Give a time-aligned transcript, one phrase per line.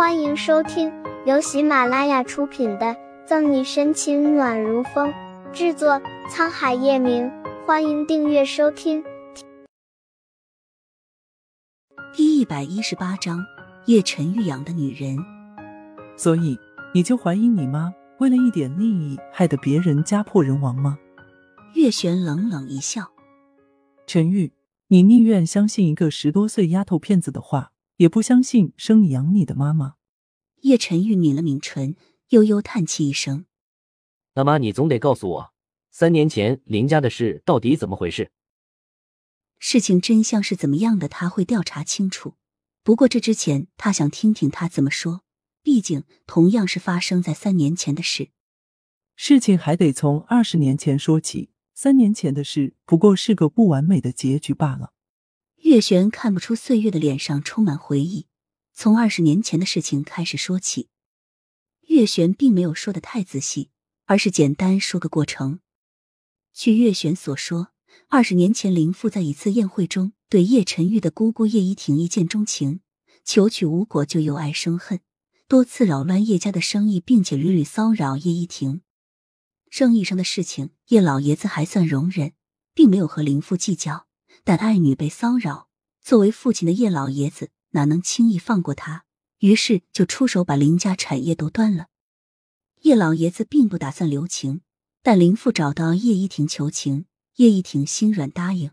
[0.00, 0.90] 欢迎收听
[1.26, 2.86] 由喜马拉雅出品的
[3.26, 5.12] 《赠你深情暖如风》，
[5.52, 7.30] 制作沧海夜明。
[7.66, 9.04] 欢迎订阅收听。
[12.14, 13.44] 第一百一十八章：
[13.84, 15.18] 叶晨玉养的女人。
[16.16, 16.58] 所以
[16.94, 20.98] 你就怀疑你妈为了一点利益，害得别人家破人亡吗？
[21.74, 23.12] 月璇冷冷一笑
[24.08, 24.54] ：“陈玉，
[24.88, 29.96] 你宁愿相信一个十多岁丫头片子的话。”也不相信生你养你的妈妈。
[30.62, 31.96] 叶晨玉抿了抿唇，
[32.30, 33.44] 悠悠叹气一声
[34.32, 35.52] ：“那妈，你总得告诉我，
[35.90, 38.30] 三年前林家的事到底怎么回事？
[39.58, 41.08] 事情真相是怎么样的？
[41.08, 42.36] 他会调查清楚。
[42.82, 45.20] 不过这之前，他想听听他怎么说。
[45.62, 48.30] 毕竟，同样是发生在三年前的事，
[49.14, 51.50] 事情还得从二十年前说起。
[51.74, 54.94] 三年前的事不过是个不完美的结局罢了。”
[55.62, 58.26] 月璇看不出岁月的脸上充满回忆，
[58.72, 60.88] 从二十年前的事情开始说起。
[61.88, 63.70] 月璇并没有说的太仔细，
[64.06, 65.60] 而是简单说个过程。
[66.54, 67.68] 据月璇所说，
[68.08, 72.80] 二十年前林父在一次宴会中对叶晨玉的姑姑叶依婷一见钟情，
[73.24, 75.00] 求娶无果就由爱生恨，
[75.46, 78.80] 多次扰乱叶家的生意，并且屡屡骚扰叶依婷。
[79.68, 82.32] 生意上的事情，叶老爷子还算容忍，
[82.72, 84.06] 并没有和林父计较。
[84.44, 85.68] 但爱女被骚扰，
[86.00, 89.04] 作为父亲的叶老爷子哪能轻易放过他？
[89.38, 91.86] 于是就出手把林家产业都端了。
[92.82, 94.62] 叶老爷子并不打算留情，
[95.02, 98.70] 但林父找到叶依婷求情，叶依婷心软答应。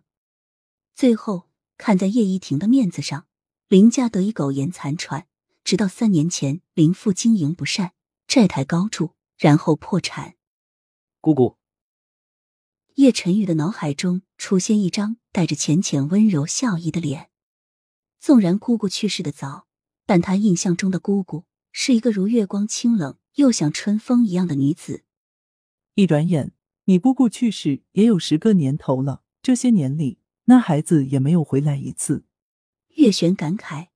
[0.95, 3.27] 最后看在叶依婷的面子上，
[3.67, 5.27] 林家得以苟延残喘，
[5.63, 7.93] 直到三年前林父经营不善，
[8.27, 10.35] 债台高筑，然后破产。
[11.21, 11.57] 姑姑。
[12.97, 17.29] 叶晨玉的脑海中出现一张带着浅浅温柔笑意的脸。
[18.19, 19.67] 纵然姑姑去世的早，
[20.07, 25.03] 但他印象中的姑姑是一个如月光清冷又像春风一样的女子。
[25.93, 26.53] 一转眼，
[26.85, 29.21] 你姑姑去世也有十个年头了。
[29.43, 32.25] 这些年里，那孩子也没有回来一次。
[32.95, 33.89] 月璇感慨。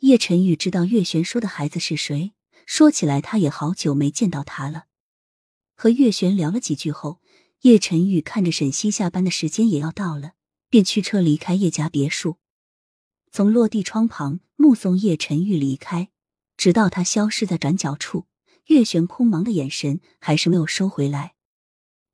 [0.00, 2.32] 叶晨玉知道月璇说的孩子是谁。
[2.66, 4.86] 说起来，他也好久没见到他了。
[5.76, 7.20] 和月璇聊了几句后。
[7.62, 10.32] 叶晨玉看着沈西下班的时间也要到了，
[10.70, 12.38] 便驱车离开叶家别墅。
[13.30, 16.08] 从落地窗旁目送叶晨玉离开，
[16.56, 18.26] 直到他消失在转角处，
[18.68, 21.34] 月璇空茫的眼神还是没有收回来。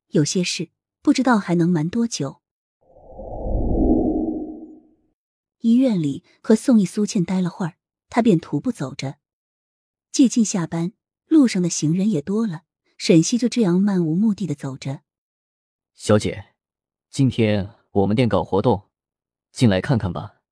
[0.08, 0.70] 有些事
[1.00, 2.42] 不知道还能瞒多久。
[5.60, 7.74] 医院里和宋毅、苏倩待了会儿，
[8.08, 9.18] 他便徒步走着。
[10.10, 10.92] 接近下班，
[11.28, 12.62] 路上的行人也多了，
[12.98, 15.02] 沈西就这样漫无目的的走着。
[15.96, 16.54] 小姐，
[17.08, 18.90] 今天我们店搞活动，
[19.50, 20.42] 进来看看吧。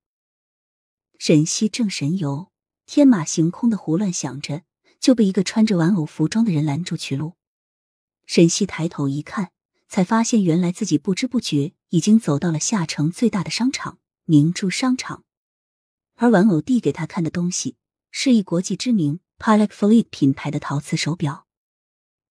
[1.19, 2.51] 沈西正神游，
[2.87, 4.63] 天马行空的胡乱想着，
[4.99, 7.33] 就被一个穿着玩偶服装的人拦住去路。
[8.25, 9.51] 沈西抬头一看，
[9.87, 15.23] 才发现原来自己不知不觉已经走到了下城最大的商场——明珠商场。
[16.15, 17.77] 而玩偶递给他看的东西，
[18.09, 21.45] 是一国际知名 Patek Philippe 品牌的陶瓷手表。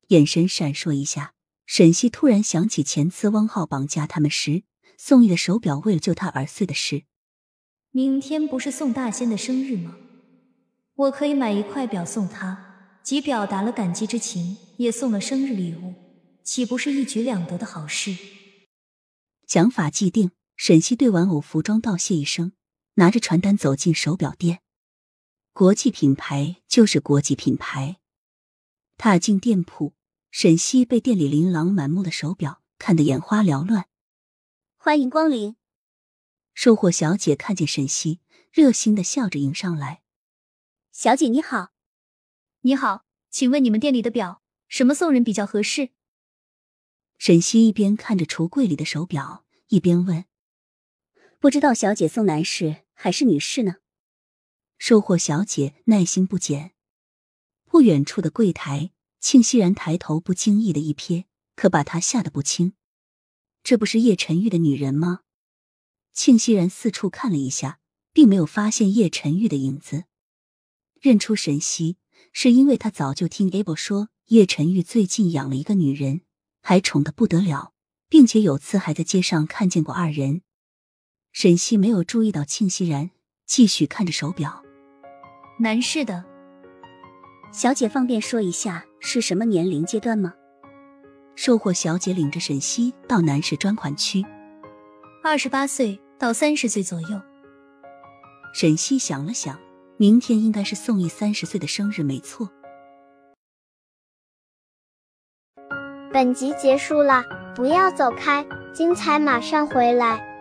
[0.09, 1.34] 眼神闪烁一下。
[1.67, 4.65] 沈西突然想起前次汪浩绑架他们时，
[4.99, 7.05] 宋毅的手表为了救他而碎的事。
[7.91, 9.97] 明天不是宋大仙的生日吗？
[10.95, 15.95] 我可以买一块表送他，既表达了感激之情，也送了生日礼物，
[16.43, 18.17] 岂不是一举两得的好事？
[19.47, 22.53] 想法既定，沈西对玩偶服装道谢一声，
[22.95, 24.61] 拿着传单走进手表店。
[25.53, 27.99] 国际品牌就是国际品牌，
[28.97, 29.95] 踏进店铺。
[30.37, 33.89] 沈西被店里琳琅满目的手表看得眼花缭乱。
[34.75, 35.55] 欢迎光临！
[36.55, 38.19] 售货小姐看见沈西，
[38.51, 40.03] 热心的笑着迎上来。
[40.91, 41.71] 小姐你好，
[42.63, 45.91] 你好，请问你们店里的表什么送人比较合适？
[47.17, 50.25] 沈西一边看着橱柜里的手表，一边问
[51.39, 53.77] ：“不知道小姐送男士还是女士呢？”
[54.79, 56.73] 售货小姐耐心不减。
[57.67, 58.91] 不远处的柜台。
[59.25, 61.25] 庆熙然抬头，不经意的一瞥，
[61.57, 62.75] 可把他吓得不轻。
[63.63, 65.21] 这不是叶晨玉的女人吗？
[66.13, 67.79] 庆熙然四处看了一下，
[68.13, 70.05] 并没有发现叶晨玉的影子。
[71.01, 71.97] 认出沈西，
[72.35, 76.21] 是因为他早就听 able 说，叶晨玉最近养了一个女人，
[76.61, 77.73] 还宠得不得了，
[78.11, 80.43] 并且有次还在街上看见过二人。
[81.33, 83.11] 沈西没有注意到庆熙然，
[83.47, 84.63] 继续看着手表。
[85.61, 86.27] 男士的。
[87.55, 90.33] 小姐方便说一下是什么年龄阶段吗？
[91.37, 94.25] 售货小姐领着沈西到男士专款区，
[95.23, 97.21] 二十八岁到三十岁左右。
[98.55, 99.61] 沈西想了想，
[99.99, 102.49] 明天应该是宋毅三十岁的生日，没错。
[106.11, 107.23] 本集结束了，
[107.55, 110.34] 不要走开，精彩马上回来。